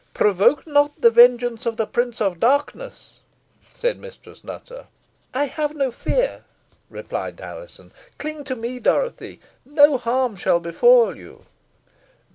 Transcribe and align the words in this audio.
"Provoke 0.15 0.65
not 0.65 0.99
the 0.99 1.11
vengeance 1.11 1.67
of 1.67 1.77
the 1.77 1.85
Prince 1.85 2.19
of 2.21 2.39
Darkness," 2.39 3.21
said 3.59 3.99
Mistress 3.99 4.43
Nutter. 4.43 4.87
"I 5.31 5.43
have 5.45 5.75
no 5.75 5.91
fear," 5.91 6.43
replied 6.89 7.39
Alizon. 7.39 7.91
"Cling 8.17 8.43
to 8.45 8.55
me, 8.55 8.79
Dorothy. 8.79 9.39
No 9.63 9.99
harm 9.99 10.35
shall 10.37 10.59
befall 10.59 11.15
you." 11.15 11.45